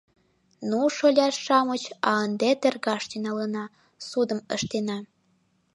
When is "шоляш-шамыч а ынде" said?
0.97-2.49